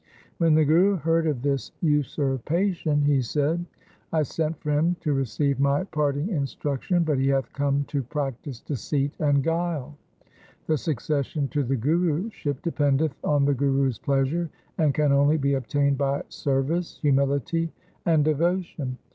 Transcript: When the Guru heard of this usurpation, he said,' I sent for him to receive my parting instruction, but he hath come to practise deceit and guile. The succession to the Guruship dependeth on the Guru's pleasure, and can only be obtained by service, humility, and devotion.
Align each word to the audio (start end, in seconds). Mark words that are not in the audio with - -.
When 0.39 0.55
the 0.55 0.65
Guru 0.65 0.95
heard 0.95 1.27
of 1.27 1.43
this 1.43 1.71
usurpation, 1.79 3.03
he 3.03 3.21
said,' 3.21 3.63
I 4.11 4.23
sent 4.23 4.59
for 4.59 4.71
him 4.71 4.95
to 5.01 5.13
receive 5.13 5.59
my 5.59 5.83
parting 5.83 6.29
instruction, 6.29 7.03
but 7.03 7.19
he 7.19 7.27
hath 7.27 7.53
come 7.53 7.83
to 7.89 8.01
practise 8.01 8.61
deceit 8.61 9.11
and 9.19 9.43
guile. 9.43 9.95
The 10.65 10.79
succession 10.79 11.49
to 11.49 11.61
the 11.61 11.77
Guruship 11.77 12.63
dependeth 12.63 13.15
on 13.23 13.45
the 13.45 13.53
Guru's 13.53 13.99
pleasure, 13.99 14.49
and 14.79 14.91
can 14.91 15.11
only 15.11 15.37
be 15.37 15.53
obtained 15.53 15.99
by 15.99 16.23
service, 16.29 16.97
humility, 17.03 17.71
and 18.03 18.25
devotion. 18.25 18.97